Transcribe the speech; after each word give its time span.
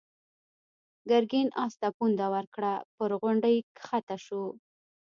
ګرګين 1.09 1.47
آس 1.63 1.73
ته 1.81 1.87
پونده 1.97 2.27
ورکړه، 2.35 2.73
پر 2.95 3.11
غونډۍ 3.21 3.57
کښته 3.77 4.17
شو. 4.25 4.43